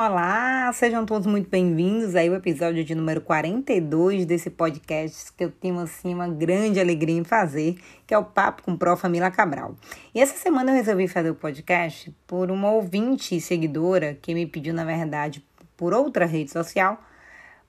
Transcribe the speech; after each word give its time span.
Olá, 0.00 0.72
sejam 0.74 1.04
todos 1.04 1.26
muito 1.26 1.50
bem-vindos 1.50 2.14
aí 2.14 2.28
ao 2.28 2.36
episódio 2.36 2.84
de 2.84 2.94
número 2.94 3.20
42 3.20 4.26
desse 4.26 4.48
podcast 4.48 5.32
que 5.32 5.42
eu 5.42 5.50
tenho 5.50 5.76
assim 5.80 6.14
uma 6.14 6.28
grande 6.28 6.78
alegria 6.78 7.16
em 7.16 7.24
fazer, 7.24 7.76
que 8.06 8.14
é 8.14 8.18
o 8.18 8.22
Papo 8.22 8.62
com 8.62 8.76
Prof. 8.76 9.02
Família 9.02 9.28
Cabral. 9.28 9.74
E 10.14 10.20
essa 10.20 10.36
semana 10.36 10.70
eu 10.70 10.76
resolvi 10.76 11.08
fazer 11.08 11.30
o 11.30 11.34
podcast 11.34 12.14
por 12.28 12.48
uma 12.48 12.70
ouvinte 12.70 13.34
e 13.34 13.40
seguidora 13.40 14.16
que 14.22 14.34
me 14.34 14.46
pediu, 14.46 14.72
na 14.72 14.84
verdade, 14.84 15.44
por 15.76 15.92
outra 15.92 16.26
rede 16.26 16.52
social, 16.52 17.02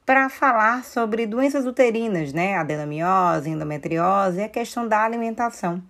para 0.05 0.29
falar 0.29 0.83
sobre 0.83 1.25
doenças 1.25 1.65
uterinas, 1.65 2.31
né? 2.31 2.57
Adenomiose, 2.57 3.49
endometriose 3.49 4.37
e 4.37 4.43
a 4.43 4.49
questão 4.49 4.87
da 4.87 5.03
alimentação. 5.03 5.81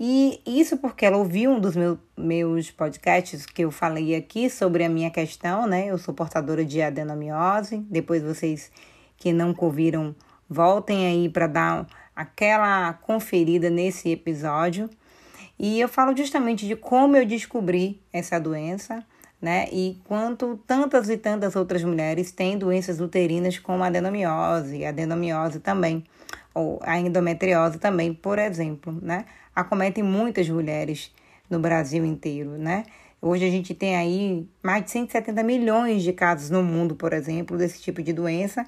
E 0.00 0.40
isso 0.46 0.76
porque 0.76 1.04
ela 1.04 1.16
ouviu 1.16 1.50
um 1.50 1.58
dos 1.58 1.74
meu, 1.74 1.98
meus 2.16 2.70
podcasts 2.70 3.44
que 3.44 3.62
eu 3.62 3.70
falei 3.70 4.14
aqui 4.14 4.48
sobre 4.48 4.84
a 4.84 4.88
minha 4.88 5.10
questão, 5.10 5.66
né? 5.66 5.86
Eu 5.86 5.98
sou 5.98 6.14
portadora 6.14 6.64
de 6.64 6.80
adenomiose. 6.80 7.78
Depois 7.90 8.22
vocês 8.22 8.70
que 9.16 9.32
não 9.32 9.52
ouviram, 9.58 10.14
voltem 10.48 11.06
aí 11.06 11.28
para 11.28 11.48
dar 11.48 11.86
aquela 12.14 12.92
conferida 12.92 13.68
nesse 13.70 14.10
episódio. 14.10 14.88
E 15.58 15.80
eu 15.80 15.88
falo 15.88 16.16
justamente 16.16 16.68
de 16.68 16.76
como 16.76 17.16
eu 17.16 17.26
descobri 17.26 18.00
essa 18.12 18.38
doença, 18.38 19.04
né? 19.42 19.66
E 19.72 20.00
quanto 20.04 20.56
tantas 20.64 21.08
e 21.08 21.16
tantas 21.16 21.56
outras 21.56 21.82
mulheres 21.82 22.30
têm 22.30 22.56
doenças 22.56 23.00
uterinas 23.00 23.58
como 23.58 23.82
adenomiose, 23.82 24.84
adenomiose 24.84 25.58
também, 25.58 26.04
ou 26.54 26.78
a 26.82 26.98
endometriose 27.00 27.78
também, 27.78 28.14
por 28.14 28.38
exemplo, 28.38 28.96
né? 29.02 29.24
Acometem 29.58 30.04
muitas 30.04 30.48
mulheres 30.48 31.12
no 31.50 31.58
Brasil 31.58 32.04
inteiro, 32.04 32.50
né? 32.50 32.84
Hoje 33.20 33.44
a 33.44 33.50
gente 33.50 33.74
tem 33.74 33.96
aí 33.96 34.48
mais 34.62 34.84
de 34.84 34.92
170 34.92 35.42
milhões 35.42 36.04
de 36.04 36.12
casos 36.12 36.48
no 36.48 36.62
mundo, 36.62 36.94
por 36.94 37.12
exemplo, 37.12 37.58
desse 37.58 37.82
tipo 37.82 38.00
de 38.00 38.12
doença. 38.12 38.64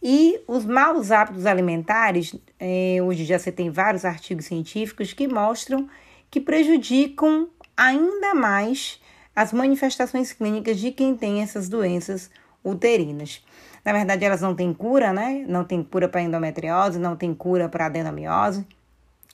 E 0.00 0.40
os 0.46 0.64
maus 0.64 1.10
hábitos 1.10 1.46
alimentares, 1.46 2.36
eh, 2.60 2.98
hoje 3.02 3.24
já 3.24 3.40
você 3.40 3.50
tem 3.50 3.70
vários 3.70 4.04
artigos 4.04 4.46
científicos 4.46 5.12
que 5.12 5.26
mostram 5.26 5.88
que 6.30 6.40
prejudicam 6.40 7.48
ainda 7.76 8.32
mais 8.32 9.00
as 9.34 9.52
manifestações 9.52 10.32
clínicas 10.32 10.78
de 10.78 10.92
quem 10.92 11.16
tem 11.16 11.42
essas 11.42 11.68
doenças 11.68 12.30
uterinas. 12.64 13.44
Na 13.84 13.92
verdade, 13.92 14.24
elas 14.24 14.40
não 14.40 14.54
têm 14.54 14.72
cura, 14.72 15.12
né? 15.12 15.44
Não 15.48 15.64
tem 15.64 15.82
cura 15.82 16.08
para 16.08 16.22
endometriose, 16.22 17.00
não 17.00 17.16
tem 17.16 17.34
cura 17.34 17.68
para 17.68 17.86
adenomiose 17.86 18.64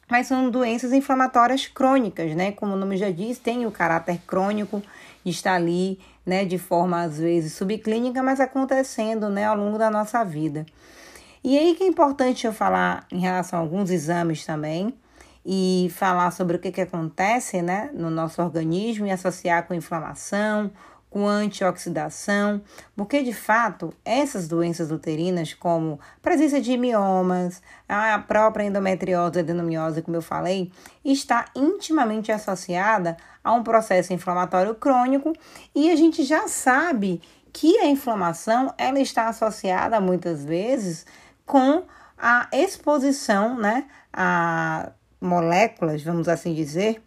mas 0.09 0.27
são 0.27 0.51
doenças 0.51 0.93
inflamatórias 0.93 1.67
crônicas, 1.67 2.35
né? 2.35 2.53
Como 2.53 2.75
o 2.75 2.77
nome 2.77 2.97
já 2.97 3.11
diz, 3.11 3.39
tem 3.39 3.67
o 3.67 3.71
caráter 3.71 4.21
crônico, 4.27 4.83
está 5.25 5.55
ali, 5.55 5.99
né, 6.25 6.45
de 6.45 6.59
forma 6.59 7.03
às 7.03 7.19
vezes 7.19 7.53
subclínica, 7.55 8.23
mas 8.23 8.41
acontecendo, 8.41 9.29
né, 9.29 9.45
ao 9.45 9.57
longo 9.57 9.79
da 9.79 9.91
nossa 9.91 10.25
vida. 10.25 10.65
E 11.43 11.57
aí 11.59 11.75
que 11.75 11.85
é 11.85 11.87
importante 11.87 12.47
eu 12.47 12.53
falar 12.53 13.07
em 13.11 13.21
relação 13.21 13.59
a 13.59 13.63
alguns 13.63 13.91
exames 13.91 14.45
também 14.45 14.93
e 15.45 15.89
falar 15.95 16.33
sobre 16.33 16.57
o 16.57 16.59
que, 16.59 16.73
que 16.73 16.81
acontece, 16.81 17.63
né, 17.63 17.91
no 17.95 18.11
nosso 18.11 18.43
organismo 18.43 19.07
e 19.07 19.13
associar 19.13 19.67
com 19.67 19.75
inflamação, 19.75 20.71
com 21.09 21.27
antioxidação, 21.27 22.61
porque 22.95 23.23
de 23.23 23.33
fato 23.33 23.93
essas 24.05 24.49
doenças 24.49 24.91
uterinas, 24.91 25.55
como 25.55 25.99
presença 26.21 26.61
de 26.61 26.77
miomas, 26.77 27.63
a 27.89 28.19
própria 28.19 28.65
endometriose, 28.65 29.39
adenomiose, 29.39 30.03
como 30.03 30.17
eu 30.17 30.23
falei, 30.23 30.71
está 31.05 31.47
intimamente 31.55 32.31
associada 32.31 33.17
a 33.43 33.53
um 33.53 33.63
processo 33.63 34.13
inflamatório 34.13 34.75
crônico 34.75 35.33
e 35.75 35.91
a 35.91 35.97
gente 35.97 36.23
já 36.25 36.49
sabe 36.49 37.23
que 37.53 37.79
a 37.79 37.87
inflamação 37.87 38.75
ela 38.77 39.01
está 39.01 39.29
associada 39.29 39.99
muitas 40.01 40.45
vezes 40.45 41.07
com 41.47 41.85
a 42.19 42.49
exposição, 42.53 43.57
né, 43.57 43.87
a 44.13 44.91
moléculas, 45.21 46.03
vamos 46.03 46.29
assim 46.29 46.53
dizer, 46.53 47.03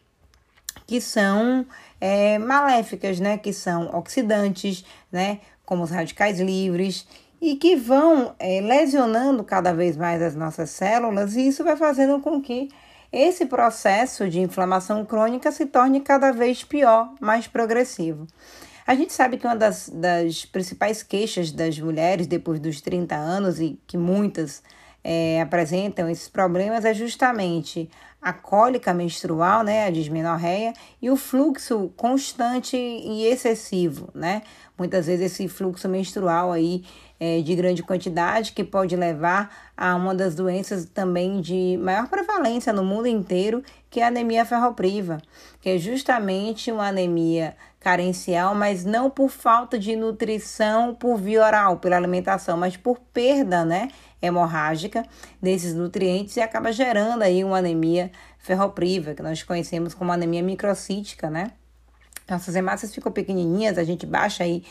que 0.88 1.00
são 1.00 1.66
é, 2.00 2.38
maléficas, 2.38 3.20
né? 3.20 3.38
Que 3.38 3.54
são 3.54 3.96
oxidantes, 3.96 4.86
né? 5.12 5.40
Como 5.66 5.84
os 5.84 5.92
radicais 5.92 6.40
livres 6.40 7.08
e 7.42 7.56
que 7.56 7.76
vão 7.76 8.36
é, 8.38 8.60
lesionando 8.62 9.44
cada 9.44 9.74
vez 9.74 9.96
mais 9.96 10.22
as 10.22 10.36
nossas 10.36 10.70
células, 10.72 11.36
e 11.36 11.48
isso 11.48 11.64
vai 11.64 11.78
fazendo 11.78 12.20
com 12.20 12.42
que 12.42 12.70
esse 13.12 13.46
processo 13.46 14.30
de 14.30 14.40
inflamação 14.40 15.06
crônica 15.06 15.52
se 15.52 15.66
torne 15.66 16.02
cada 16.02 16.32
vez 16.32 16.64
pior, 16.64 17.14
mais 17.20 17.48
progressivo. 17.48 18.28
A 18.86 18.94
gente 18.94 19.14
sabe 19.14 19.38
que 19.38 19.46
uma 19.46 19.56
das, 19.56 19.90
das 19.90 20.46
principais 20.46 21.02
queixas 21.02 21.52
das 21.52 21.80
mulheres 21.80 22.28
depois 22.28 22.60
dos 22.60 22.82
30 22.82 23.16
anos, 23.16 23.60
e 23.60 23.80
que 23.88 23.98
muitas 23.98 24.62
é, 25.12 25.42
apresentam 25.42 26.08
esses 26.08 26.30
problemas, 26.30 26.86
é 26.86 26.94
justamente 26.94 27.90
a 28.22 28.32
cólica 28.32 28.94
menstrual, 28.94 29.64
né, 29.64 29.88
a 29.88 29.90
dismenorreia, 29.90 30.72
e 31.02 31.10
o 31.10 31.16
fluxo 31.16 31.92
constante 31.98 32.78
e 32.78 33.26
excessivo, 33.26 34.10
né? 34.14 34.44
Muitas 34.78 35.08
vezes 35.08 35.32
esse 35.32 35.48
fluxo 35.48 35.90
menstrual 35.90 36.52
aí 36.52 36.84
é, 37.20 37.42
de 37.42 37.56
grande 37.56 37.82
quantidade 37.82 38.52
que 38.52 38.64
pode 38.64 38.96
levar 38.96 39.72
a 39.76 39.96
uma 39.96 40.14
das 40.14 40.36
doenças 40.36 40.86
também 40.86 41.42
de 41.42 41.80
maior 41.82 42.08
prevalência 42.08 42.72
no 42.72 42.84
mundo 42.84 43.08
inteiro, 43.08 43.64
que 43.90 44.00
é 44.00 44.04
a 44.04 44.08
anemia 44.08 44.46
ferropriva, 44.46 45.20
que 45.62 45.70
é 45.70 45.78
justamente 45.78 46.72
uma 46.72 46.88
anemia 46.88 47.56
carencial, 47.80 48.54
mas 48.54 48.86
não 48.86 49.10
por 49.10 49.30
falta 49.30 49.80
de 49.80 49.96
nutrição 49.96 50.94
por 50.94 51.18
via 51.18 51.44
oral, 51.44 51.78
pela 51.78 51.96
alimentação, 51.96 52.58
mas 52.58 52.78
por 52.78 53.00
perda, 53.14 53.66
né, 53.66 53.88
hemorrágica 54.22 55.06
desses 55.42 55.74
nutrientes 55.74 56.36
e 56.36 56.42
acaba 56.42 56.72
gerando 56.72 57.24
aí 57.24 57.44
uma 57.44 57.58
anemia 57.58 58.12
ferropriva, 58.38 59.14
que 59.14 59.24
nós 59.24 59.44
conhecemos 59.44 59.94
como 59.94 60.12
anemia 60.12 60.44
microcítica, 60.44 61.30
né? 61.30 61.52
Nossas 62.30 62.56
hemácias 62.56 62.94
ficam 62.94 63.12
pequenininhas, 63.12 63.78
a 63.78 63.84
gente 63.84 64.06
baixa 64.06 64.44
aí 64.44 64.64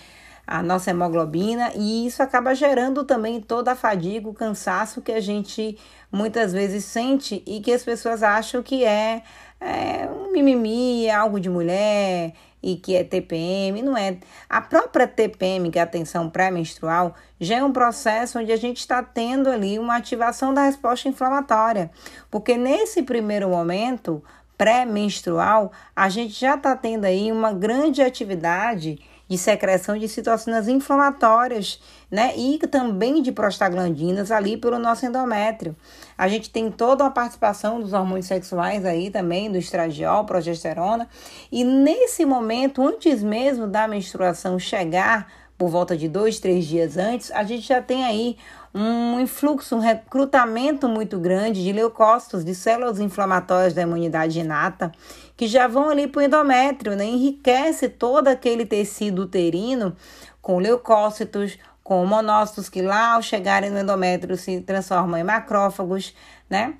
a 0.48 0.62
nossa 0.62 0.90
hemoglobina 0.90 1.72
e 1.74 2.06
isso 2.06 2.22
acaba 2.22 2.54
gerando 2.54 3.04
também 3.04 3.38
toda 3.38 3.72
a 3.72 3.76
fadiga, 3.76 4.30
o 4.30 4.32
cansaço 4.32 5.02
que 5.02 5.12
a 5.12 5.20
gente 5.20 5.76
muitas 6.10 6.54
vezes 6.54 6.86
sente 6.86 7.42
e 7.46 7.60
que 7.60 7.70
as 7.70 7.84
pessoas 7.84 8.22
acham 8.22 8.62
que 8.62 8.82
é, 8.82 9.22
é 9.60 10.08
um 10.10 10.32
mimimi, 10.32 11.04
é 11.04 11.14
algo 11.14 11.38
de 11.38 11.50
mulher, 11.50 12.32
e 12.62 12.76
que 12.76 12.96
é 12.96 13.04
TPM, 13.04 13.82
não 13.82 13.96
é. 13.96 14.16
A 14.48 14.62
própria 14.62 15.06
TPM, 15.06 15.70
que 15.70 15.78
é 15.78 15.82
a 15.82 15.86
tensão 15.86 16.30
pré-menstrual, 16.30 17.14
já 17.38 17.58
é 17.58 17.62
um 17.62 17.72
processo 17.72 18.38
onde 18.38 18.50
a 18.50 18.56
gente 18.56 18.78
está 18.78 19.02
tendo 19.02 19.50
ali 19.50 19.78
uma 19.78 19.96
ativação 19.96 20.52
da 20.52 20.64
resposta 20.64 21.08
inflamatória. 21.08 21.90
Porque 22.30 22.56
nesse 22.56 23.02
primeiro 23.02 23.50
momento 23.50 24.24
pré-menstrual, 24.56 25.70
a 25.94 26.08
gente 26.08 26.32
já 26.32 26.56
está 26.56 26.74
tendo 26.74 27.04
aí 27.04 27.30
uma 27.30 27.52
grande 27.52 28.02
atividade 28.02 28.98
de 29.28 29.36
secreção 29.36 29.98
de 29.98 30.08
citocinas 30.08 30.68
inflamatórias, 30.68 31.80
né? 32.10 32.32
E 32.36 32.58
também 32.66 33.20
de 33.22 33.30
prostaglandinas 33.30 34.30
ali 34.30 34.56
pelo 34.56 34.78
nosso 34.78 35.04
endométrio. 35.04 35.76
A 36.16 36.26
gente 36.26 36.50
tem 36.50 36.70
toda 36.70 37.04
uma 37.04 37.10
participação 37.10 37.80
dos 37.80 37.92
hormônios 37.92 38.26
sexuais 38.26 38.84
aí 38.84 39.10
também, 39.10 39.52
do 39.52 39.58
estradiol, 39.58 40.24
progesterona. 40.24 41.08
E 41.52 41.62
nesse 41.62 42.24
momento, 42.24 42.82
antes 42.82 43.22
mesmo 43.22 43.66
da 43.66 43.86
menstruação 43.86 44.58
chegar, 44.58 45.30
por 45.58 45.68
volta 45.68 45.96
de 45.96 46.08
dois, 46.08 46.38
três 46.38 46.64
dias 46.64 46.96
antes, 46.96 47.32
a 47.32 47.42
gente 47.42 47.66
já 47.66 47.82
tem 47.82 48.04
aí 48.04 48.36
um 48.72 49.18
influxo, 49.18 49.74
um 49.74 49.80
recrutamento 49.80 50.88
muito 50.88 51.18
grande 51.18 51.64
de 51.64 51.72
leucócitos, 51.72 52.44
de 52.44 52.54
células 52.54 53.00
inflamatórias 53.00 53.74
da 53.74 53.82
imunidade 53.82 54.38
inata, 54.38 54.92
que 55.38 55.46
já 55.46 55.68
vão 55.68 55.88
ali 55.88 56.08
para 56.08 56.18
o 56.18 56.22
endométrio, 56.22 56.96
né? 56.96 57.04
Enriquece 57.04 57.88
todo 57.88 58.26
aquele 58.26 58.66
tecido 58.66 59.22
uterino 59.22 59.96
com 60.42 60.58
leucócitos, 60.58 61.56
com 61.84 62.04
monócitos 62.04 62.68
que 62.68 62.82
lá 62.82 63.14
ao 63.14 63.22
chegarem 63.22 63.70
no 63.70 63.78
endométrio 63.78 64.36
se 64.36 64.60
transformam 64.60 65.16
em 65.16 65.22
macrófagos, 65.22 66.12
né? 66.50 66.74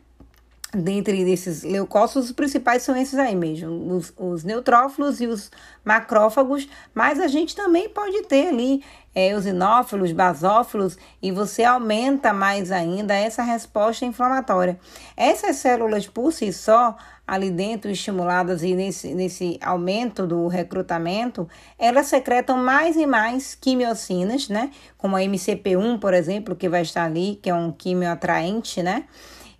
Dentre 0.75 1.22
esses 1.31 1.62
leucócitos, 1.62 2.26
os 2.26 2.32
principais 2.32 2.82
são 2.82 2.96
esses 2.96 3.19
aí 3.19 3.34
mesmo, 3.34 3.94
os, 3.94 4.12
os, 4.19 4.43
neutrófilos 4.44 5.20
e 5.20 5.26
os 5.26 5.50
macrófagos, 5.82 6.69
mas 6.93 7.20
a 7.20 7.28
gente 7.28 7.54
também 7.54 7.88
pode 7.88 8.22
ter 8.25 8.49
ali 8.49 8.84
é, 9.14 9.34
os 9.34 9.46
inófilos, 9.46 10.12
basófilos, 10.12 10.99
e 11.22 11.31
você 11.31 11.64
aumenta 11.64 12.34
mais 12.34 12.70
ainda 12.70 13.14
essa 13.14 13.43
resposta 13.43 14.04
inflamatória. 14.04 14.78
Essas 15.16 15.56
células 15.56 16.06
por 16.06 16.32
si 16.32 16.52
só, 16.52 16.99
ali 17.28 17.50
dentro, 17.50 17.90
estimuladas 17.90 18.62
e 18.62 18.75
nesse, 18.75 19.14
nesse 19.14 19.58
aumento 19.62 20.26
do 20.26 20.48
recrutamento, 20.48 21.46
elas 21.78 22.06
secretam 22.06 22.56
mais 22.56 22.96
e 22.96 23.06
mais 23.06 23.54
quimiocinas, 23.54 24.48
né? 24.48 24.70
Como 24.96 25.14
a 25.14 25.20
MCP1, 25.20 26.00
por 26.00 26.14
exemplo, 26.14 26.56
que 26.56 26.70
vai 26.70 26.80
estar 26.80 27.04
ali, 27.04 27.38
que 27.42 27.50
é 27.50 27.54
um 27.54 27.70
quimio 27.70 28.10
atraente, 28.10 28.82
né? 28.82 29.04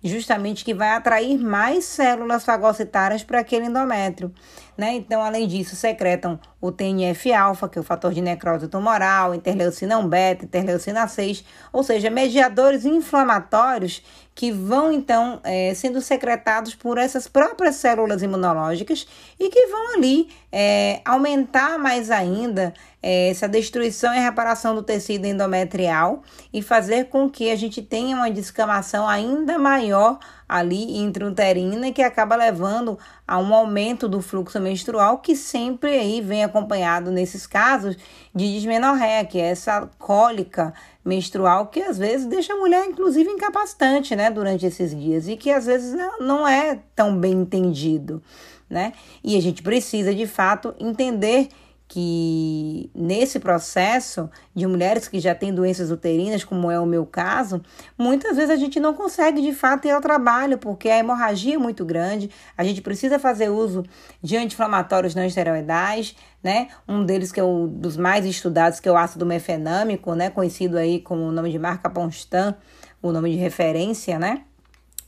justamente 0.01 0.63
que 0.63 0.73
vai 0.73 0.91
atrair 0.91 1.37
mais 1.37 1.83
células 1.83 2.45
fagocitárias 2.45 3.21
para 3.21 3.39
aquele 3.39 3.65
endométrio. 3.65 4.33
Né? 4.79 4.95
Então, 4.95 5.21
além 5.21 5.45
disso, 5.45 5.75
secretam 5.75 6.39
o 6.61 6.71
TNF-alfa, 6.71 7.67
que 7.67 7.77
é 7.77 7.81
o 7.81 7.83
fator 7.83 8.13
de 8.13 8.21
necrose 8.21 8.69
tumoral, 8.69 9.35
interleucina 9.35 9.97
1 9.97 10.07
beta, 10.07 10.45
interleucina 10.45 11.05
6, 11.05 11.43
ou 11.73 11.83
seja, 11.83 12.09
mediadores 12.09 12.85
inflamatórios 12.85 14.01
que 14.33 14.53
vão 14.53 14.89
então 14.89 15.41
é, 15.43 15.73
sendo 15.73 15.99
secretados 15.99 16.73
por 16.73 16.97
essas 16.97 17.27
próprias 17.27 17.75
células 17.75 18.21
imunológicas 18.21 19.05
e 19.37 19.49
que 19.49 19.67
vão 19.67 19.95
ali 19.95 20.29
é, 20.49 21.01
aumentar 21.03 21.77
mais 21.77 22.09
ainda 22.09 22.73
é, 23.03 23.31
essa 23.31 23.49
destruição 23.49 24.13
e 24.13 24.17
reparação 24.17 24.73
do 24.73 24.81
tecido 24.81 25.25
endometrial 25.25 26.23
e 26.53 26.61
fazer 26.61 27.09
com 27.09 27.29
que 27.29 27.51
a 27.51 27.55
gente 27.57 27.81
tenha 27.81 28.15
uma 28.15 28.31
descamação 28.31 29.09
ainda 29.09 29.59
maior 29.59 30.19
ali 30.49 30.97
intrauterina 30.97 31.91
que 31.91 32.01
acaba 32.01 32.35
levando 32.35 32.97
a 33.27 33.37
um 33.37 33.53
aumento 33.53 34.09
do 34.09 34.19
fluxo 34.19 34.59
menstrual 34.59 35.19
que 35.19 35.35
sempre 35.35 35.91
aí 35.91 36.19
vem 36.19 36.43
acompanhado 36.43 37.11
nesses 37.11 37.45
casos 37.45 37.95
de 38.33 38.51
dismenorreia, 38.51 39.23
que 39.23 39.39
é 39.39 39.51
essa 39.51 39.87
cólica 39.99 40.73
menstrual 41.05 41.67
que 41.67 41.81
às 41.81 41.99
vezes 41.99 42.25
deixa 42.25 42.53
a 42.53 42.57
mulher 42.57 42.85
inclusive 42.85 43.29
incapacitante, 43.29 44.15
né, 44.15 44.31
durante 44.31 44.65
esses 44.65 44.93
dias 44.93 45.27
e 45.27 45.37
que 45.37 45.51
às 45.51 45.67
vezes 45.67 45.95
não 46.19 46.47
é 46.47 46.79
tão 46.95 47.15
bem 47.15 47.33
entendido, 47.33 48.21
né? 48.67 48.93
E 49.23 49.37
a 49.37 49.41
gente 49.41 49.61
precisa 49.61 50.13
de 50.13 50.25
fato 50.25 50.73
entender 50.79 51.49
que 51.89 52.91
nesse 52.93 53.39
processo 53.39 54.29
de 54.53 54.67
mulheres 54.67 55.07
que 55.07 55.19
já 55.19 55.33
têm 55.33 55.51
doenças 55.51 55.89
uterinas, 55.89 56.43
como 56.43 56.69
é 56.69 56.79
o 56.79 56.85
meu 56.85 57.03
caso, 57.03 57.63
muitas 57.97 58.37
vezes 58.37 58.51
a 58.51 58.55
gente 58.55 58.79
não 58.79 58.93
consegue 58.93 59.41
de 59.41 59.51
fato 59.51 59.87
ir 59.87 59.91
ao 59.91 59.99
trabalho, 59.99 60.59
porque 60.59 60.87
a 60.87 60.99
hemorragia 60.99 61.55
é 61.55 61.57
muito 61.57 61.83
grande, 61.83 62.29
a 62.55 62.63
gente 62.63 62.79
precisa 62.79 63.17
fazer 63.17 63.49
uso 63.49 63.83
de 64.21 64.37
anti-inflamatórios 64.37 65.15
não 65.15 65.25
esteroidais, 65.25 66.15
né? 66.43 66.67
Um 66.87 67.03
deles 67.03 67.31
que 67.31 67.39
é 67.39 67.43
um 67.43 67.67
dos 67.67 67.97
mais 67.97 68.23
estudados, 68.23 68.79
que 68.79 68.87
é 68.87 68.91
o 68.91 68.95
ácido 68.95 69.25
mefenâmico, 69.25 70.13
né? 70.13 70.29
Conhecido 70.29 70.77
aí 70.77 71.01
como 71.01 71.23
o 71.23 71.31
nome 71.31 71.51
de 71.51 71.57
marca 71.57 71.89
Ponstan, 71.89 72.55
o 73.01 73.11
nome 73.11 73.31
de 73.31 73.37
referência, 73.37 74.19
né? 74.19 74.43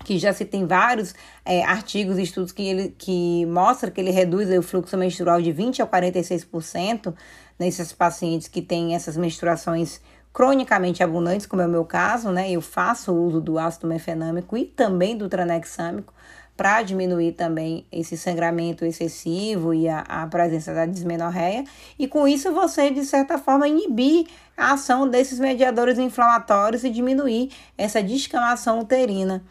Que 0.04 0.18
já 0.18 0.34
se 0.34 0.46
tem 0.46 0.66
vários 0.66 1.14
é, 1.46 1.64
artigos 1.64 2.18
e 2.18 2.24
estudos 2.24 2.52
que, 2.52 2.64
ele, 2.64 2.96
que 2.98 3.46
mostram 3.46 3.92
que 3.92 4.02
ele 4.02 4.12
reduz 4.12 4.50
o 4.50 4.62
fluxo 4.62 4.98
menstrual 4.98 5.42
de 5.42 5.54
20% 5.54 5.82
a 5.82 5.88
46% 5.88 7.14
nesses 7.58 7.94
pacientes 7.94 8.48
que 8.48 8.62
têm 8.62 8.96
essas 8.96 9.16
menstruações 9.16 10.02
cronicamente 10.34 11.04
abundantes, 11.04 11.46
como 11.46 11.62
é 11.62 11.66
o 11.66 11.70
meu 11.70 11.86
caso, 11.86 12.32
né? 12.32 12.50
Eu 12.50 12.62
faço 12.62 13.14
uso 13.14 13.42
do 13.42 13.60
ácido 13.60 13.88
mefenâmico 13.88 14.58
e 14.58 14.66
também 14.66 15.18
do 15.18 15.28
tranexâmico 15.28 16.14
para 16.56 16.82
diminuir 16.84 17.32
também 17.32 17.86
esse 17.92 18.18
sangramento 18.18 18.86
excessivo 18.86 19.74
e 19.74 19.90
a, 19.90 20.02
a 20.02 20.28
presença 20.28 20.74
da 20.74 20.86
dismenorreia. 20.86 21.64
E 21.98 22.08
com 22.08 22.28
isso 22.28 22.54
você, 22.54 22.92
de 22.92 23.04
certa 23.04 23.38
forma, 23.38 23.68
inibir 23.68 24.28
a 24.56 24.74
ação 24.74 25.08
desses 25.08 25.40
mediadores 25.40 25.98
inflamatórios 25.98 26.84
e 26.84 26.90
diminuir 26.90 27.50
essa 27.78 28.04
descamação 28.04 28.80
uterina 28.80 29.44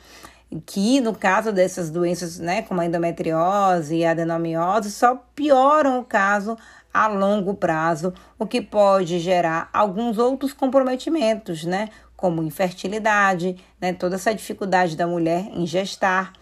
que 0.66 1.00
no 1.00 1.14
caso 1.14 1.52
dessas 1.52 1.90
doenças, 1.90 2.38
né, 2.38 2.62
como 2.62 2.80
a 2.80 2.86
endometriose 2.86 3.96
e 3.96 4.04
a 4.04 4.10
adenomiose, 4.10 4.90
só 4.90 5.16
pioram 5.34 6.00
o 6.00 6.04
caso 6.04 6.56
a 6.92 7.06
longo 7.06 7.54
prazo, 7.54 8.12
o 8.38 8.46
que 8.46 8.60
pode 8.60 9.20
gerar 9.20 9.70
alguns 9.72 10.18
outros 10.18 10.52
comprometimentos, 10.52 11.64
né, 11.64 11.88
como 12.16 12.42
infertilidade, 12.42 13.56
né, 13.80 13.92
toda 13.92 14.16
essa 14.16 14.34
dificuldade 14.34 14.96
da 14.96 15.06
mulher 15.06 15.46
em 15.52 15.66
gestar, 15.66 16.32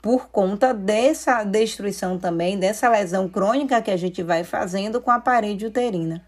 por 0.00 0.28
conta 0.28 0.72
dessa 0.72 1.42
destruição 1.42 2.18
também, 2.18 2.56
dessa 2.56 2.88
lesão 2.88 3.28
crônica 3.28 3.82
que 3.82 3.90
a 3.90 3.96
gente 3.96 4.22
vai 4.22 4.44
fazendo 4.44 5.00
com 5.00 5.10
a 5.10 5.18
parede 5.18 5.66
uterina 5.66 6.24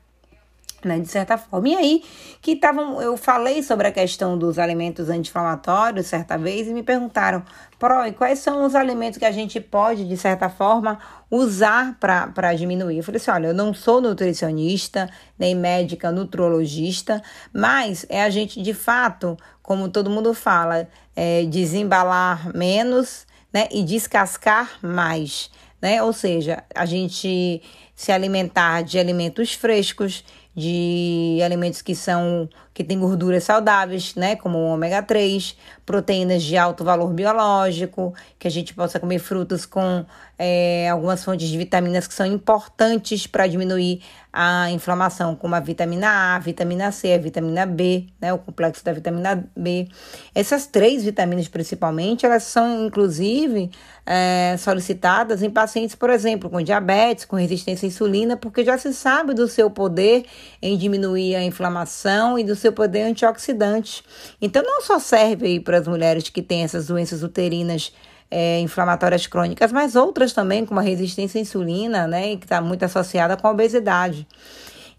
né, 0.89 0.99
de 0.99 1.09
certa 1.09 1.39
forma. 1.39 1.69
E 1.69 1.77
aí 1.77 2.05
que 2.41 2.53
estavam, 2.53 3.01
eu 3.01 3.17
falei 3.17 3.63
sobre 3.63 3.87
a 3.87 3.93
questão 3.93 4.39
dos 4.39 4.59
alimentos 4.59 5.09
anti-inflamatórios 5.09 6.07
certa 6.07 6.37
vez 6.37 6.69
e 6.69 6.73
me 6.73 6.83
perguntaram, 6.83 7.43
Pro, 7.81 8.07
e 8.07 8.13
quais 8.13 8.41
são 8.41 8.67
os 8.67 8.75
alimentos 8.75 9.19
que 9.19 9.25
a 9.25 9.33
gente 9.33 9.59
pode, 9.59 10.07
de 10.07 10.15
certa 10.15 10.51
forma, 10.51 10.99
usar 11.31 11.97
para 11.99 12.53
diminuir? 12.53 12.99
Eu 12.99 13.03
falei 13.03 13.17
assim: 13.17 13.31
olha, 13.31 13.47
eu 13.47 13.55
não 13.55 13.73
sou 13.73 14.03
nutricionista, 14.03 15.09
nem 15.39 15.55
médica 15.55 16.13
nutrologista, 16.13 17.23
mas 17.51 18.05
é 18.11 18.23
a 18.23 18.29
gente, 18.29 18.61
de 18.61 18.75
fato, 18.75 19.35
como 19.63 19.89
todo 19.89 20.11
mundo 20.11 20.35
fala, 20.35 20.89
é, 21.17 21.45
desembalar 21.45 22.55
menos 22.55 23.27
né, 23.51 23.67
e 23.71 23.83
descascar 23.83 24.73
mais. 24.83 25.51
Né? 25.81 26.03
Ou 26.03 26.13
seja, 26.13 26.63
a 26.75 26.85
gente 26.85 27.63
se 27.95 28.13
alimentar 28.13 28.83
de 28.83 28.99
alimentos 28.99 29.55
frescos, 29.55 30.23
de 30.61 31.41
alimentos 31.43 31.83
que 31.83 31.95
são 31.95 32.49
que 32.81 32.89
têm 32.89 32.99
gorduras 32.99 33.45
saudáveis, 33.45 34.15
né, 34.15 34.37
como 34.37 34.57
o 34.57 34.73
ômega 34.73 35.03
3, 35.03 35.55
proteínas 35.85 36.43
de 36.43 36.57
alto 36.57 36.83
valor 36.83 37.13
biológico, 37.13 38.15
que 38.39 38.49
a 38.49 38.51
gente 38.51 38.73
possa 38.73 38.99
comer 38.99 39.19
frutas 39.19 39.67
com 39.67 40.07
é, 40.39 40.89
algumas 40.89 41.23
fontes 41.23 41.47
de 41.49 41.59
vitaminas 41.59 42.07
que 42.07 42.15
são 42.15 42.25
importantes 42.25 43.27
para 43.27 43.47
diminuir 43.47 44.01
a 44.33 44.71
inflamação, 44.71 45.35
como 45.35 45.55
a 45.55 45.61
vitamina 45.61 46.09
A, 46.09 46.37
a 46.37 46.39
vitamina 46.39 46.91
C, 46.93 47.13
a 47.13 47.19
vitamina 47.19 47.67
B, 47.67 48.07
né, 48.21 48.33
o 48.33 48.39
complexo 48.39 48.83
da 48.85 48.93
vitamina 48.93 49.45
B. 49.55 49.89
Essas 50.35 50.67
três 50.67 51.05
vitaminas, 51.05 51.49
principalmente, 51.49 52.25
elas 52.25 52.45
são, 52.45 52.87
inclusive, 52.87 53.71
é, 54.07 54.57
solicitadas 54.57 55.43
em 55.43 55.51
pacientes, 55.51 55.95
por 55.95 56.11
exemplo, 56.11 56.49
com 56.49 56.63
diabetes, 56.63 57.25
com 57.25 57.37
resistência 57.37 57.87
à 57.87 57.89
insulina, 57.89 58.37
porque 58.37 58.65
já 58.65 58.79
se 58.79 58.95
sabe 58.95 59.35
do 59.35 59.47
seu 59.49 59.69
poder 59.71 60.25
em 60.63 60.79
diminuir 60.79 61.35
a 61.35 61.43
inflamação 61.43 62.39
e 62.39 62.45
do 62.45 62.55
seu 62.55 62.70
poder 62.73 63.03
antioxidante. 63.03 64.03
Então, 64.41 64.63
não 64.63 64.83
só 64.83 64.99
serve 64.99 65.61
para 65.61 65.79
as 65.79 65.87
mulheres 65.87 66.29
que 66.29 66.43
têm 66.43 66.63
essas 66.63 66.87
doenças 66.87 67.23
uterinas 67.23 67.93
é, 68.31 68.61
inflamatórias 68.61 69.27
crônicas, 69.27 69.73
mas 69.73 69.97
outras 69.97 70.33
também, 70.33 70.65
como 70.65 70.79
a 70.79 70.83
resistência 70.83 71.39
à 71.39 71.43
insulina, 71.43 72.07
né, 72.07 72.37
que 72.37 72.45
está 72.45 72.61
muito 72.61 72.85
associada 72.85 73.37
com 73.37 73.47
a 73.47 73.51
obesidade. 73.51 74.27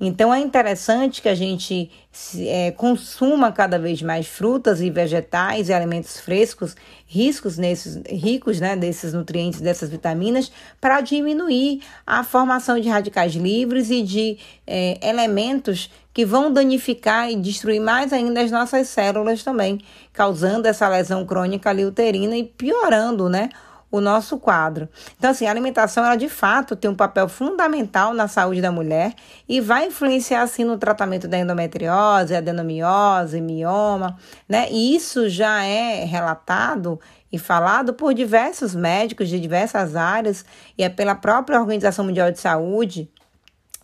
Então 0.04 0.34
é 0.34 0.40
interessante 0.40 1.22
que 1.22 1.30
a 1.30 1.36
gente 1.36 1.92
é, 2.40 2.72
consuma 2.72 3.52
cada 3.52 3.78
vez 3.78 4.02
mais 4.02 4.26
frutas 4.26 4.82
e 4.82 4.90
vegetais 4.90 5.70
e 5.70 5.74
alimentos 5.74 6.20
frescos, 6.20 6.76
riscos 7.06 7.56
nesses, 7.56 8.02
ricos 8.10 8.60
né, 8.60 8.76
desses 8.76 9.14
nutrientes, 9.14 9.62
dessas 9.62 9.92
vitaminas, 9.92 10.52
para 10.82 11.02
diminuir 11.02 11.84
a 12.06 12.24
formação 12.24 12.80
de 12.80 12.90
radicais 12.90 13.34
livres 13.34 13.92
e 13.92 14.02
de 14.02 14.40
é, 14.66 14.98
elementos 15.08 15.92
que 16.12 16.26
vão 16.26 16.52
danificar 16.52 17.30
e 17.30 17.36
destruir 17.36 17.80
mais 17.80 18.12
ainda 18.12 18.42
as 18.42 18.50
nossas 18.50 18.88
células 18.88 19.44
também, 19.44 19.80
causando 20.12 20.68
essa 20.68 20.90
lesão 20.90 21.24
crônica 21.28 21.72
uterina 21.86 22.36
e 22.36 22.44
piorando, 22.44 23.30
né? 23.30 23.50
O 23.92 24.00
nosso 24.00 24.38
quadro. 24.38 24.88
Então, 25.18 25.30
assim, 25.30 25.46
a 25.46 25.52
alimentação, 25.52 26.06
ela 26.06 26.16
de 26.16 26.30
fato 26.30 26.76
tem 26.76 26.90
um 26.90 26.96
papel 26.96 27.28
fundamental 27.28 28.14
na 28.14 28.28
saúde 28.28 28.62
da 28.62 28.72
mulher 28.72 29.14
e 29.48 29.60
vai 29.60 29.88
influenciar, 29.88 30.44
assim, 30.44 30.64
no 30.64 30.78
tratamento 30.78 31.28
da 31.28 31.38
endometriose, 31.38 32.34
adenomiose, 32.34 33.42
mioma, 33.42 34.18
né? 34.48 34.68
E 34.72 34.96
isso 34.96 35.28
já 35.28 35.64
é 35.64 36.06
relatado 36.06 37.00
e 37.32 37.38
falado 37.38 37.94
por 37.94 38.14
diversos 38.14 38.74
médicos 38.74 39.28
de 39.28 39.40
diversas 39.40 39.96
áreas 39.96 40.46
e 40.78 40.84
é 40.84 40.90
pela 40.90 41.16
própria 41.16 41.60
Organização 41.60 42.06
Mundial 42.06 42.32
de 42.32 42.40
Saúde, 42.40 43.10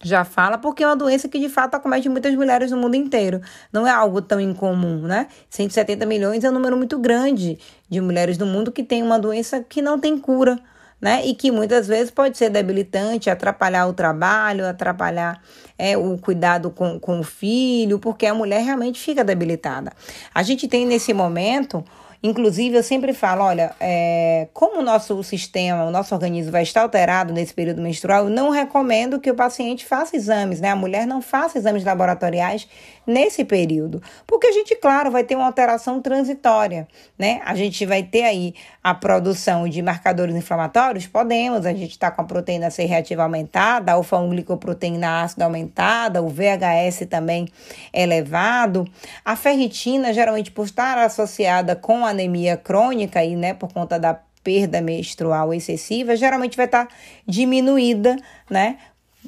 já 0.03 0.23
fala, 0.23 0.57
porque 0.57 0.83
é 0.83 0.87
uma 0.87 0.95
doença 0.95 1.27
que 1.27 1.39
de 1.39 1.49
fato 1.49 1.75
acomete 1.75 2.07
muitas 2.07 2.33
mulheres 2.35 2.71
no 2.71 2.77
mundo 2.77 2.95
inteiro. 2.95 3.41
Não 3.71 3.87
é 3.87 3.91
algo 3.91 4.21
tão 4.21 4.39
incomum, 4.39 5.01
né? 5.01 5.27
170 5.49 6.05
milhões 6.05 6.43
é 6.43 6.49
um 6.49 6.53
número 6.53 6.77
muito 6.77 6.99
grande 6.99 7.57
de 7.89 7.99
mulheres 7.99 8.37
no 8.37 8.45
mundo 8.45 8.71
que 8.71 8.83
tem 8.83 9.01
uma 9.01 9.17
doença 9.17 9.63
que 9.67 9.81
não 9.81 9.99
tem 9.99 10.17
cura. 10.17 10.59
Né? 10.99 11.23
E 11.27 11.35
que 11.35 11.51
muitas 11.51 11.87
vezes 11.87 12.09
pode 12.09 12.35
ser 12.39 12.49
debilitante, 12.49 13.29
atrapalhar 13.29 13.85
o 13.85 13.93
trabalho, 13.93 14.65
atrapalhar 14.65 15.39
é, 15.77 15.95
o 15.95 16.17
cuidado 16.17 16.71
com, 16.71 16.99
com 16.99 17.19
o 17.19 17.23
filho, 17.23 17.99
porque 17.99 18.25
a 18.25 18.33
mulher 18.33 18.63
realmente 18.63 18.99
fica 18.99 19.23
debilitada. 19.23 19.93
A 20.33 20.41
gente 20.41 20.67
tem 20.67 20.87
nesse 20.87 21.13
momento 21.13 21.85
Inclusive, 22.21 22.75
eu 22.75 22.83
sempre 22.83 23.13
falo: 23.13 23.43
olha, 23.43 23.75
é, 23.79 24.47
como 24.53 24.79
o 24.79 24.83
nosso 24.83 25.23
sistema, 25.23 25.85
o 25.85 25.91
nosso 25.91 26.13
organismo 26.15 26.51
vai 26.51 26.63
estar 26.63 26.81
alterado 26.81 27.33
nesse 27.33 27.53
período 27.53 27.81
menstrual, 27.81 28.25
eu 28.25 28.29
não 28.29 28.49
recomendo 28.49 29.19
que 29.19 29.29
o 29.29 29.35
paciente 29.35 29.85
faça 29.85 30.15
exames, 30.15 30.59
né? 30.59 30.71
A 30.71 30.75
mulher 30.75 31.05
não 31.05 31.21
faça 31.21 31.57
exames 31.57 31.83
laboratoriais 31.83 32.67
nesse 33.05 33.45
período, 33.45 34.01
porque 34.25 34.47
a 34.47 34.51
gente, 34.51 34.75
claro, 34.75 35.09
vai 35.09 35.23
ter 35.23 35.35
uma 35.35 35.45
alteração 35.45 36.01
transitória, 36.01 36.87
né? 37.17 37.39
A 37.45 37.55
gente 37.55 37.85
vai 37.85 38.03
ter 38.03 38.23
aí 38.23 38.53
a 38.83 38.93
produção 38.93 39.67
de 39.67 39.81
marcadores 39.81 40.35
inflamatórios, 40.35 41.07
podemos, 41.07 41.65
a 41.65 41.73
gente 41.73 41.91
está 41.91 42.11
com 42.11 42.21
a 42.21 42.25
proteína 42.25 42.69
C 42.69 42.83
reativa 42.83 43.23
aumentada, 43.23 43.91
a 43.91 43.95
alfa-1-glicoproteína 43.95 45.23
ácida 45.23 45.45
aumentada, 45.45 46.21
o 46.21 46.27
VHS 46.27 47.07
também 47.09 47.47
elevado, 47.93 48.85
a 49.23 49.35
ferritina, 49.35 50.11
geralmente 50.11 50.51
por 50.51 50.65
estar 50.65 50.97
associada 50.97 51.75
com 51.75 52.05
anemia 52.09 52.57
crônica 52.57 53.23
e, 53.23 53.35
né, 53.35 53.53
por 53.53 53.71
conta 53.71 53.99
da 53.99 54.19
perda 54.43 54.81
menstrual 54.81 55.53
excessiva, 55.53 56.15
geralmente 56.15 56.55
vai 56.55 56.65
estar 56.65 56.85
tá 56.87 56.95
diminuída, 57.27 58.15
né? 58.49 58.77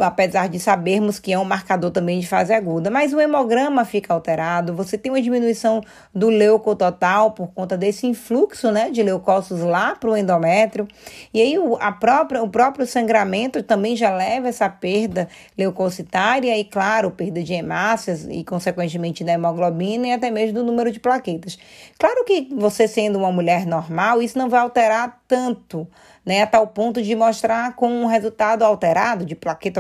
Apesar 0.03 0.49
de 0.49 0.59
sabermos 0.59 1.19
que 1.19 1.31
é 1.33 1.39
um 1.39 1.43
marcador 1.43 1.91
também 1.91 2.19
de 2.19 2.27
fase 2.27 2.53
aguda. 2.53 2.89
Mas 2.89 3.13
o 3.13 3.19
hemograma 3.19 3.85
fica 3.85 4.13
alterado, 4.13 4.73
você 4.73 4.97
tem 4.97 5.11
uma 5.11 5.21
diminuição 5.21 5.81
do 6.13 6.29
leucototal 6.29 7.31
por 7.31 7.53
conta 7.53 7.77
desse 7.77 8.07
influxo 8.07 8.71
né, 8.71 8.89
de 8.89 9.03
leucócitos 9.03 9.61
lá 9.63 9.95
para 9.95 10.09
o 10.09 10.17
endométrio. 10.17 10.87
E 11.33 11.41
aí 11.41 11.57
o, 11.57 11.77
a 11.79 11.91
própria, 11.91 12.43
o 12.43 12.49
próprio 12.49 12.85
sangramento 12.85 13.61
também 13.63 13.95
já 13.95 14.13
leva 14.13 14.47
essa 14.47 14.69
perda 14.69 15.27
leucocitária 15.57 16.57
e, 16.57 16.63
claro, 16.63 17.11
perda 17.11 17.43
de 17.43 17.53
hemácias 17.53 18.27
e, 18.29 18.43
consequentemente, 18.43 19.23
da 19.23 19.33
hemoglobina 19.33 20.07
e 20.07 20.11
até 20.11 20.31
mesmo 20.31 20.59
do 20.59 20.63
número 20.63 20.91
de 20.91 20.99
plaquetas. 20.99 21.57
Claro 21.97 22.23
que 22.25 22.49
você 22.55 22.87
sendo 22.87 23.19
uma 23.19 23.31
mulher 23.31 23.65
normal, 23.65 24.21
isso 24.21 24.37
não 24.37 24.49
vai 24.49 24.61
alterar 24.61 25.19
tanto 25.27 25.87
né, 26.25 26.43
a 26.43 26.47
tal 26.47 26.67
ponto 26.67 27.01
de 27.01 27.15
mostrar 27.15 27.75
com 27.75 27.89
um 27.89 28.05
resultado 28.05 28.63
alterado 28.63 29.25
de 29.25 29.35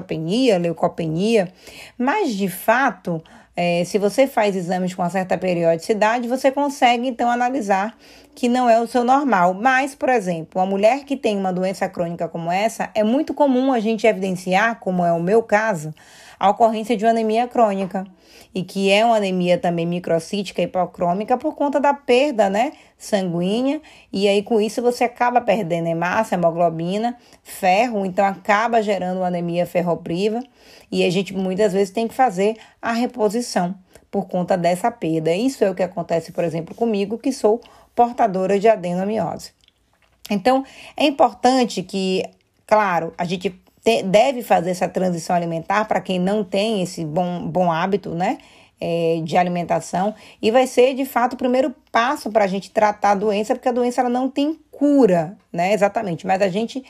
plaquetopenia, 0.09 0.57
leucopenia, 0.57 1.51
mas 1.97 2.33
de 2.33 2.49
fato, 2.49 3.21
é, 3.55 3.83
se 3.85 3.97
você 3.97 4.25
faz 4.25 4.55
exames 4.55 4.93
com 4.93 5.01
uma 5.01 5.09
certa 5.09 5.37
periodicidade, 5.37 6.27
você 6.27 6.51
consegue 6.51 7.07
então 7.07 7.29
analisar 7.29 7.95
que 8.33 8.47
não 8.47 8.69
é 8.69 8.79
o 8.79 8.87
seu 8.87 9.03
normal. 9.03 9.53
Mas, 9.53 9.93
por 9.93 10.09
exemplo, 10.09 10.61
uma 10.61 10.65
mulher 10.65 11.03
que 11.03 11.17
tem 11.17 11.37
uma 11.37 11.51
doença 11.51 11.87
crônica 11.89 12.27
como 12.27 12.51
essa, 12.51 12.89
é 12.95 13.03
muito 13.03 13.33
comum 13.33 13.71
a 13.71 13.79
gente 13.79 14.07
evidenciar, 14.07 14.79
como 14.79 15.05
é 15.05 15.11
o 15.11 15.21
meu 15.21 15.43
caso, 15.43 15.93
a 16.39 16.49
ocorrência 16.49 16.95
de 16.95 17.05
uma 17.05 17.11
anemia 17.11 17.47
crônica 17.47 18.05
e 18.53 18.63
que 18.63 18.91
é 18.91 19.05
uma 19.05 19.17
anemia 19.17 19.57
também 19.57 19.85
microcítica 19.85 20.61
hipocrômica 20.61 21.37
por 21.37 21.55
conta 21.55 21.79
da 21.79 21.93
perda, 21.93 22.49
né, 22.49 22.73
sanguínea, 22.97 23.81
e 24.11 24.27
aí 24.27 24.41
com 24.41 24.59
isso 24.59 24.81
você 24.81 25.03
acaba 25.03 25.39
perdendo 25.39 25.87
hemácia, 25.87 26.35
hemoglobina, 26.35 27.17
ferro, 27.43 28.05
então 28.05 28.25
acaba 28.25 28.81
gerando 28.81 29.17
uma 29.17 29.27
anemia 29.27 29.65
ferropriva, 29.65 30.41
e 30.91 31.03
a 31.03 31.09
gente 31.09 31.33
muitas 31.33 31.73
vezes 31.73 31.91
tem 31.91 32.07
que 32.07 32.13
fazer 32.13 32.57
a 32.81 32.91
reposição 32.91 33.75
por 34.09 34.27
conta 34.27 34.57
dessa 34.57 34.89
perda. 34.89 35.31
Isso 35.31 35.63
é 35.63 35.69
o 35.69 35.75
que 35.75 35.83
acontece, 35.83 36.31
por 36.31 36.43
exemplo, 36.43 36.73
comigo, 36.73 37.17
que 37.17 37.31
sou 37.31 37.61
portadora 37.93 38.59
de 38.59 38.67
adenomiose. 38.67 39.51
Então, 40.31 40.63
é 40.95 41.05
importante 41.05 41.83
que, 41.83 42.23
claro, 42.65 43.13
a 43.17 43.25
gente 43.25 43.49
te, 43.83 44.03
deve 44.03 44.41
fazer 44.41 44.71
essa 44.71 44.87
transição 44.87 45.35
alimentar 45.35 45.85
para 45.85 46.01
quem 46.01 46.19
não 46.19 46.43
tem 46.43 46.81
esse 46.81 47.05
bom, 47.05 47.47
bom 47.47 47.71
hábito, 47.71 48.11
né? 48.11 48.37
É, 48.81 49.19
de 49.25 49.35
alimentação 49.35 50.15
e 50.41 50.51
vai 50.51 50.65
ser 50.65 50.93
de 50.93 51.03
fato 51.03 51.33
o 51.33 51.37
primeiro 51.37 51.75
passo 51.91 52.31
para 52.31 52.45
a 52.45 52.47
gente 52.47 52.71
tratar 52.71 53.11
a 53.11 53.15
doença, 53.15 53.53
porque 53.53 53.67
a 53.67 53.73
doença 53.73 53.99
ela 53.99 54.09
não 54.09 54.29
tem 54.29 54.57
cura, 54.71 55.37
né? 55.51 55.73
Exatamente, 55.73 56.25
mas 56.25 56.41
a 56.41 56.47
gente 56.47 56.81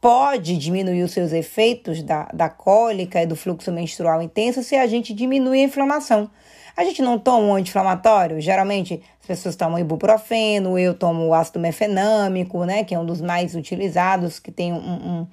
pode 0.00 0.56
diminuir 0.56 1.02
os 1.02 1.12
seus 1.12 1.32
efeitos 1.32 2.02
da, 2.02 2.28
da 2.32 2.48
cólica 2.48 3.22
e 3.22 3.26
do 3.26 3.36
fluxo 3.36 3.70
menstrual 3.72 4.22
intenso 4.22 4.62
se 4.62 4.76
a 4.76 4.86
gente 4.86 5.12
diminui 5.12 5.60
a 5.60 5.64
inflamação. 5.64 6.30
A 6.76 6.84
gente 6.84 7.00
não 7.00 7.18
toma 7.18 7.46
um 7.46 7.54
anti-inflamatório? 7.54 8.40
Geralmente 8.40 9.02
as 9.20 9.26
pessoas 9.26 9.56
tomam 9.56 9.78
ibuprofeno, 9.78 10.78
eu 10.78 10.94
tomo 10.94 11.34
ácido 11.34 11.58
mefenâmico, 11.58 12.64
né? 12.64 12.84
Que 12.84 12.94
é 12.94 12.98
um 12.98 13.04
dos 13.04 13.20
mais 13.20 13.54
utilizados, 13.54 14.38
que 14.38 14.52
tem 14.52 14.72
um, 14.72 14.76
um 14.76 15.26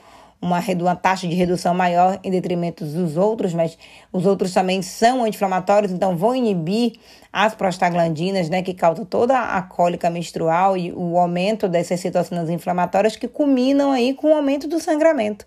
uma, 0.43 0.59
uma 0.59 0.95
taxa 0.95 1.27
de 1.27 1.33
redução 1.33 1.73
maior 1.73 2.19
em 2.23 2.29
detrimento 2.29 2.85
dos 2.85 3.17
outros, 3.17 3.53
mas 3.53 3.77
os 4.11 4.25
outros 4.25 4.53
também 4.53 4.81
são 4.81 5.23
anti-inflamatórios, 5.23 5.91
então 5.91 6.15
vão 6.15 6.35
inibir 6.35 6.93
as 7.31 7.55
prostaglandinas, 7.55 8.49
né, 8.49 8.61
que 8.61 8.73
causam 8.73 9.05
toda 9.05 9.39
a 9.39 9.61
cólica 9.61 10.09
menstrual 10.09 10.77
e 10.77 10.91
o 10.91 11.17
aumento 11.17 11.67
dessas 11.67 11.99
citocinas 11.99 12.49
inflamatórias 12.49 13.15
que 13.15 13.27
culminam 13.27 13.91
aí 13.91 14.13
com 14.13 14.31
o 14.31 14.35
aumento 14.35 14.67
do 14.67 14.79
sangramento. 14.79 15.45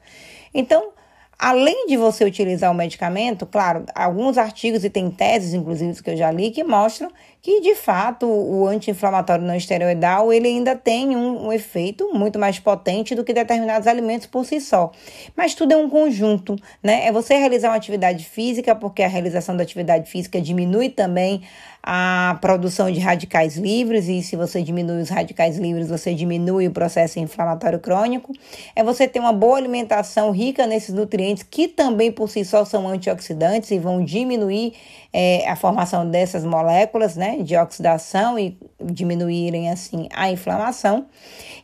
Então, 0.52 0.92
Além 1.38 1.86
de 1.86 1.98
você 1.98 2.24
utilizar 2.24 2.70
o 2.70 2.74
medicamento, 2.74 3.44
claro, 3.44 3.84
alguns 3.94 4.38
artigos 4.38 4.84
e 4.84 4.90
tem 4.90 5.10
teses, 5.10 5.52
inclusive, 5.52 6.02
que 6.02 6.08
eu 6.08 6.16
já 6.16 6.30
li, 6.30 6.50
que 6.50 6.64
mostram 6.64 7.10
que, 7.46 7.60
de 7.60 7.76
fato, 7.76 8.26
o 8.26 8.66
anti-inflamatório 8.66 9.44
não 9.44 9.54
esteroidal, 9.54 10.32
ele 10.32 10.48
ainda 10.48 10.74
tem 10.74 11.14
um, 11.14 11.46
um, 11.46 11.52
efeito 11.52 12.12
muito 12.12 12.40
mais 12.40 12.58
potente 12.58 13.14
do 13.14 13.22
que 13.22 13.32
determinados 13.32 13.86
alimentos 13.86 14.26
por 14.26 14.44
si 14.44 14.60
só. 14.60 14.90
Mas 15.36 15.54
tudo 15.54 15.70
é 15.70 15.76
um 15.76 15.88
conjunto, 15.88 16.56
né? 16.82 17.06
É 17.06 17.12
você 17.12 17.36
realizar 17.36 17.68
uma 17.68 17.76
atividade 17.76 18.24
física, 18.24 18.74
porque 18.74 19.00
a 19.00 19.06
realização 19.06 19.56
da 19.56 19.62
atividade 19.62 20.10
física 20.10 20.40
diminui 20.40 20.88
também 20.88 21.42
a 21.88 22.36
produção 22.40 22.90
de 22.90 22.98
radicais 22.98 23.56
livres, 23.56 24.08
e 24.08 24.20
se 24.20 24.34
você 24.34 24.60
diminui 24.60 25.00
os 25.00 25.08
radicais 25.08 25.56
livres, 25.56 25.88
você 25.88 26.12
diminui 26.12 26.66
o 26.66 26.72
processo 26.72 27.20
inflamatório 27.20 27.78
crônico. 27.78 28.32
É 28.74 28.82
você 28.82 29.06
ter 29.06 29.20
uma 29.20 29.32
boa 29.32 29.56
alimentação 29.56 30.32
rica 30.32 30.66
nesses 30.66 30.92
nutrientes, 30.92 31.44
que 31.48 31.68
também 31.68 32.10
por 32.10 32.28
si 32.28 32.44
só 32.44 32.64
são 32.64 32.88
antioxidantes 32.88 33.70
e 33.70 33.78
vão 33.78 34.04
diminuir 34.04 34.72
é, 35.12 35.48
a 35.48 35.54
formação 35.54 36.10
dessas 36.10 36.44
moléculas, 36.44 37.14
né, 37.14 37.35
de 37.42 37.56
oxidação 37.56 38.38
e 38.38 38.58
diminuírem 38.82 39.70
assim 39.70 40.08
a 40.12 40.30
inflamação. 40.30 41.06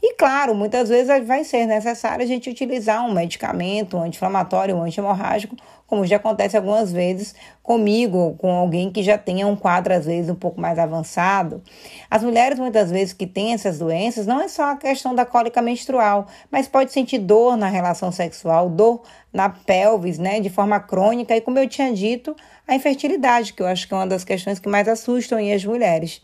E 0.02 0.14
claro, 0.14 0.55
muitas 0.55 0.88
vezes 0.88 1.26
vai 1.26 1.45
ser 1.45 1.67
necessário 1.67 2.25
a 2.25 2.26
gente 2.26 2.50
utilizar 2.50 3.05
um 3.07 3.12
medicamento, 3.12 3.97
um 3.97 4.02
anti-inflamatório, 4.02 4.76
um 4.76 4.83
anti-hemorrágico, 4.83 5.57
como 5.93 6.07
já 6.07 6.17
acontece 6.17 6.57
algumas 6.57 6.91
vezes 6.91 7.35
comigo 7.63 8.35
com 8.39 8.51
alguém 8.51 8.91
que 8.91 9.03
já 9.03 9.19
tenha 9.19 9.47
um 9.47 9.55
quadro, 9.55 9.93
às 9.93 10.07
vezes, 10.07 10.31
um 10.31 10.35
pouco 10.35 10.59
mais 10.59 10.79
avançado. 10.79 11.63
As 12.11 12.23
mulheres, 12.23 12.59
muitas 12.59 12.91
vezes, 12.91 13.13
que 13.13 13.27
têm 13.27 13.53
essas 13.53 13.79
doenças, 13.79 14.27
não 14.27 14.41
é 14.41 14.49
só 14.49 14.71
a 14.71 14.77
questão 14.77 15.15
da 15.15 15.27
cólica 15.27 15.61
menstrual, 15.61 16.29
mas 16.51 16.67
pode 16.67 16.93
sentir 16.93 17.19
dor 17.19 17.59
na 17.59 17.69
relação 17.69 18.11
sexual, 18.11 18.71
dor 18.71 19.03
na 19.31 19.51
pelvis, 19.51 20.17
né, 20.17 20.41
de 20.41 20.49
forma 20.49 20.81
crônica, 20.81 21.37
e 21.37 21.43
como 21.43 21.59
eu 21.59 21.69
tinha 21.69 21.93
dito, 21.93 22.35
a 22.67 22.75
infertilidade, 22.75 23.53
que 23.53 23.61
eu 23.61 23.67
acho 23.67 23.87
que 23.87 23.93
é 23.93 23.97
uma 23.99 24.07
das 24.07 24.25
questões 24.25 24.59
que 24.59 24.71
mais 24.71 24.89
assustam 24.89 25.39
as 25.55 25.63
mulheres. 25.63 26.23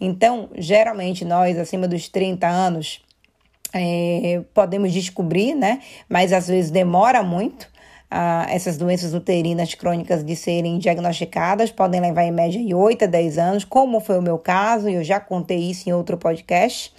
Então, 0.00 0.48
geralmente, 0.56 1.26
nós, 1.26 1.58
acima 1.58 1.86
dos 1.86 2.08
30 2.08 2.48
anos, 2.48 3.04
é, 3.74 4.40
podemos 4.54 4.94
descobrir, 4.94 5.54
né, 5.54 5.82
mas 6.08 6.32
às 6.32 6.48
vezes 6.48 6.70
demora 6.70 7.22
muito, 7.22 7.69
ah, 8.10 8.44
essas 8.50 8.76
doenças 8.76 9.14
uterinas 9.14 9.74
crônicas 9.74 10.24
de 10.24 10.34
serem 10.34 10.78
diagnosticadas, 10.78 11.70
podem 11.70 12.00
levar 12.00 12.24
em 12.24 12.32
média 12.32 12.60
de 12.60 12.74
8 12.74 13.04
a 13.04 13.06
10 13.06 13.38
anos, 13.38 13.64
como 13.64 14.00
foi 14.00 14.18
o 14.18 14.22
meu 14.22 14.36
caso, 14.36 14.88
e 14.88 14.94
eu 14.94 15.04
já 15.04 15.20
contei 15.20 15.58
isso 15.58 15.88
em 15.88 15.92
outro 15.92 16.16
podcast. 16.16 16.92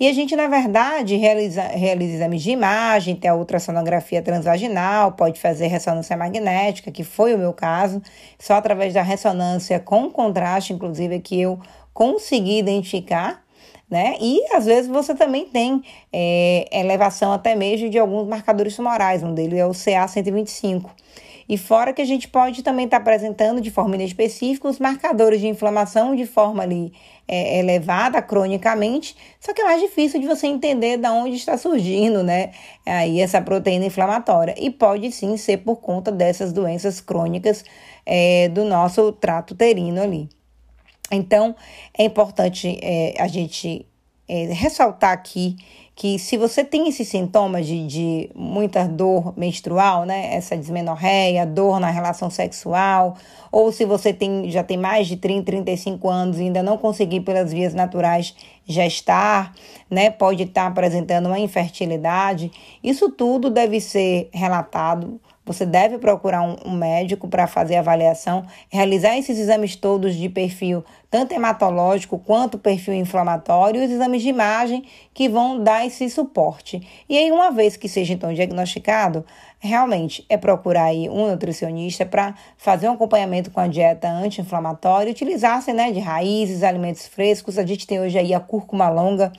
E 0.00 0.08
a 0.08 0.12
gente, 0.12 0.34
na 0.34 0.48
verdade, 0.48 1.16
realiza, 1.16 1.62
realiza 1.62 2.16
exames 2.16 2.42
de 2.42 2.50
imagem, 2.50 3.16
tem 3.16 3.30
a 3.30 3.34
ultrassonografia 3.34 4.20
transvaginal, 4.20 5.12
pode 5.12 5.40
fazer 5.40 5.68
ressonância 5.68 6.16
magnética, 6.16 6.90
que 6.90 7.04
foi 7.04 7.34
o 7.34 7.38
meu 7.38 7.52
caso, 7.52 8.02
só 8.38 8.54
através 8.54 8.94
da 8.94 9.02
ressonância 9.02 9.78
com 9.78 10.10
contraste, 10.10 10.72
inclusive, 10.72 11.20
que 11.20 11.40
eu 11.40 11.58
consegui 11.92 12.58
identificar 12.58 13.42
né? 13.90 14.16
E 14.20 14.40
às 14.54 14.66
vezes 14.66 14.90
você 14.90 15.14
também 15.14 15.46
tem 15.46 15.82
é, 16.12 16.68
elevação 16.72 17.32
até 17.32 17.54
mesmo 17.54 17.88
de 17.88 17.98
alguns 17.98 18.26
marcadores 18.26 18.76
tumorais, 18.76 19.22
um 19.22 19.34
deles 19.34 19.58
é 19.58 19.66
o 19.66 19.70
CA125. 19.70 20.90
E 21.48 21.56
fora 21.56 21.94
que 21.94 22.02
a 22.02 22.04
gente 22.04 22.28
pode 22.28 22.62
também 22.62 22.84
estar 22.84 22.98
tá 22.98 23.02
apresentando 23.02 23.58
de 23.60 23.70
forma 23.70 23.94
inespecífica 23.94 24.68
os 24.68 24.78
marcadores 24.78 25.40
de 25.40 25.48
inflamação 25.48 26.14
de 26.14 26.26
forma 26.26 26.62
ali 26.62 26.92
é, 27.26 27.58
elevada 27.58 28.20
cronicamente, 28.20 29.16
só 29.40 29.54
que 29.54 29.62
é 29.62 29.64
mais 29.64 29.80
difícil 29.80 30.20
de 30.20 30.26
você 30.26 30.46
entender 30.46 30.98
de 30.98 31.08
onde 31.08 31.36
está 31.36 31.56
surgindo, 31.56 32.22
né? 32.22 32.50
Aí 32.84 33.20
essa 33.20 33.40
proteína 33.40 33.86
inflamatória. 33.86 34.54
E 34.58 34.70
pode 34.70 35.10
sim 35.10 35.36
ser 35.38 35.58
por 35.58 35.76
conta 35.76 36.12
dessas 36.12 36.52
doenças 36.52 37.00
crônicas 37.00 37.64
é, 38.04 38.48
do 38.48 38.64
nosso 38.64 39.10
trato 39.12 39.52
uterino 39.52 40.02
ali. 40.02 40.28
Então, 41.10 41.54
é 41.96 42.04
importante 42.04 42.78
é, 42.82 43.14
a 43.18 43.28
gente 43.28 43.86
é, 44.28 44.52
ressaltar 44.52 45.12
aqui 45.12 45.56
que 45.98 46.16
se 46.16 46.36
você 46.36 46.62
tem 46.62 46.88
esses 46.88 47.08
sintomas 47.08 47.66
de, 47.66 47.84
de 47.84 48.30
muita 48.32 48.86
dor 48.86 49.36
menstrual, 49.36 50.04
né, 50.04 50.32
essa 50.32 50.56
dismenorreia, 50.56 51.44
dor 51.44 51.80
na 51.80 51.90
relação 51.90 52.30
sexual, 52.30 53.16
ou 53.50 53.72
se 53.72 53.84
você 53.84 54.12
tem, 54.12 54.48
já 54.48 54.62
tem 54.62 54.76
mais 54.76 55.08
de 55.08 55.16
30, 55.16 55.46
35 55.46 56.08
anos 56.08 56.38
e 56.38 56.42
ainda 56.42 56.62
não 56.62 56.78
conseguir 56.78 57.22
pelas 57.22 57.52
vias 57.52 57.74
naturais 57.74 58.32
gestar, 58.64 59.52
né, 59.90 60.08
pode 60.08 60.44
estar 60.44 60.68
apresentando 60.68 61.26
uma 61.26 61.40
infertilidade, 61.40 62.52
isso 62.84 63.10
tudo 63.10 63.50
deve 63.50 63.80
ser 63.80 64.28
relatado 64.32 65.20
você 65.52 65.66
deve 65.66 65.98
procurar 65.98 66.42
um, 66.42 66.70
médico 66.70 67.26
para 67.26 67.46
fazer 67.46 67.76
a 67.76 67.80
avaliação, 67.80 68.44
realizar 68.68 69.16
esses 69.16 69.38
exames 69.38 69.74
todos 69.74 70.14
de 70.14 70.28
perfil 70.28 70.84
tanto 71.10 71.32
hematológico 71.32 72.18
quanto 72.18 72.58
perfil 72.58 72.92
inflamatório 72.92 73.82
e 73.82 73.86
os 73.86 73.90
exames 73.90 74.22
de 74.22 74.28
imagem 74.28 74.84
que 75.14 75.28
vão 75.28 75.62
dar 75.62 75.86
esse 75.86 76.08
suporte. 76.10 76.86
E 77.08 77.16
aí, 77.16 77.32
uma 77.32 77.50
vez 77.50 77.76
que 77.78 77.88
seja 77.88 78.12
então 78.12 78.32
diagnosticado, 78.34 79.24
realmente 79.58 80.24
é 80.28 80.36
procurar 80.36 80.84
aí 80.84 81.08
um 81.08 81.30
nutricionista 81.30 82.04
para 82.04 82.34
fazer 82.58 82.88
um 82.88 82.92
acompanhamento 82.92 83.50
com 83.50 83.58
a 83.58 83.66
dieta 83.66 84.08
anti-inflamatória, 84.08 85.10
utilizar-se 85.10 85.72
né, 85.72 85.90
de 85.90 85.98
raízes, 85.98 86.62
alimentos 86.62 87.06
frescos. 87.06 87.58
A 87.58 87.64
gente 87.64 87.86
tem 87.86 88.00
hoje 88.00 88.18
aí 88.18 88.34
a 88.34 88.40
cúrcuma 88.40 88.90
longa 88.90 89.32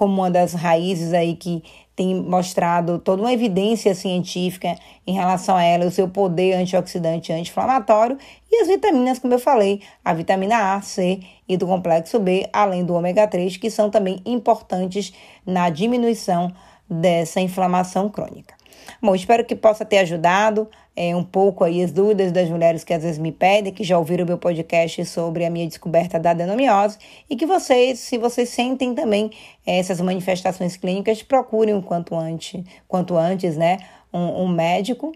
como 0.00 0.14
uma 0.14 0.30
das 0.30 0.54
raízes 0.54 1.12
aí 1.12 1.36
que 1.36 1.62
tem 1.94 2.14
mostrado 2.14 2.98
toda 2.98 3.20
uma 3.20 3.34
evidência 3.34 3.94
científica 3.94 4.74
em 5.06 5.12
relação 5.12 5.54
a 5.54 5.62
ela, 5.62 5.84
o 5.84 5.90
seu 5.90 6.08
poder 6.08 6.54
antioxidante 6.54 7.30
anti-inflamatório 7.30 8.16
e 8.50 8.62
as 8.62 8.68
vitaminas, 8.68 9.18
como 9.18 9.34
eu 9.34 9.38
falei, 9.38 9.82
a 10.02 10.14
vitamina 10.14 10.74
A, 10.74 10.80
C 10.80 11.20
e 11.46 11.54
do 11.54 11.66
complexo 11.66 12.18
B, 12.18 12.48
além 12.50 12.82
do 12.82 12.94
ômega 12.94 13.28
3, 13.28 13.58
que 13.58 13.68
são 13.68 13.90
também 13.90 14.22
importantes 14.24 15.12
na 15.44 15.68
diminuição 15.68 16.50
dessa 16.88 17.38
inflamação 17.38 18.08
crônica. 18.08 18.54
Bom, 19.02 19.14
espero 19.14 19.44
que 19.44 19.54
possa 19.54 19.84
ter 19.84 19.98
ajudado 19.98 20.66
é, 21.02 21.16
um 21.16 21.24
pouco 21.24 21.64
aí 21.64 21.82
as 21.82 21.92
dúvidas 21.92 22.30
das 22.30 22.50
mulheres 22.50 22.84
que 22.84 22.92
às 22.92 23.02
vezes 23.02 23.16
me 23.16 23.32
pedem, 23.32 23.72
que 23.72 23.82
já 23.82 23.96
ouviram 23.96 24.26
meu 24.26 24.36
podcast 24.36 25.02
sobre 25.06 25.46
a 25.46 25.50
minha 25.50 25.66
descoberta 25.66 26.20
da 26.20 26.32
adenomiose 26.32 26.98
e 27.28 27.36
que 27.36 27.46
vocês, 27.46 28.00
se 28.00 28.18
vocês 28.18 28.50
sentem 28.50 28.94
também 28.94 29.30
é, 29.66 29.78
essas 29.78 29.98
manifestações 30.02 30.76
clínicas, 30.76 31.22
procurem 31.22 31.74
o 31.74 31.80
quanto 31.80 32.14
antes, 32.14 32.62
quanto 32.86 33.16
antes, 33.16 33.56
né, 33.56 33.78
um, 34.12 34.42
um 34.42 34.48
médico 34.48 35.10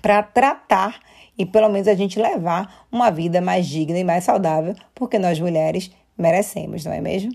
para 0.00 0.22
tratar 0.22 1.00
e 1.36 1.44
pelo 1.44 1.68
menos 1.68 1.88
a 1.88 1.94
gente 1.96 2.20
levar 2.20 2.86
uma 2.92 3.10
vida 3.10 3.40
mais 3.40 3.66
digna 3.66 3.98
e 3.98 4.04
mais 4.04 4.22
saudável, 4.22 4.72
porque 4.94 5.18
nós 5.18 5.40
mulheres 5.40 5.90
merecemos, 6.16 6.84
não 6.84 6.92
é 6.92 7.00
mesmo? 7.00 7.32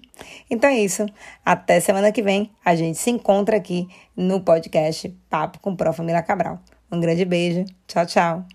Então 0.50 0.70
é 0.70 0.78
isso. 0.78 1.06
Até 1.44 1.82
semana 1.82 2.14
que 2.14 2.22
vem. 2.22 2.50
A 2.64 2.76
gente 2.76 2.98
se 2.98 3.10
encontra 3.10 3.58
aqui 3.58 3.90
no 4.16 4.40
podcast 4.40 5.10
Papo 5.30 5.60
com 5.60 5.76
Prof. 5.76 6.02
Mila 6.02 6.22
Cabral. 6.22 6.62
Um 6.92 7.00
grande 7.00 7.26
beijo. 7.26 7.66
Tchau, 7.88 8.06
tchau. 8.06 8.48